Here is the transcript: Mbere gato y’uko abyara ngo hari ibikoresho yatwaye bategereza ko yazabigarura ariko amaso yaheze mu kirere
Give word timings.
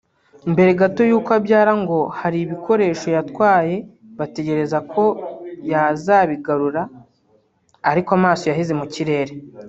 Mbere 0.51 0.71
gato 0.79 1.01
y’uko 1.09 1.29
abyara 1.37 1.71
ngo 1.81 1.99
hari 2.19 2.37
ibikoresho 2.41 3.07
yatwaye 3.15 3.75
bategereza 4.17 4.77
ko 4.91 5.03
yazabigarura 5.71 6.81
ariko 7.91 8.09
amaso 8.17 8.43
yaheze 8.49 8.73
mu 8.79 8.85
kirere 8.93 9.33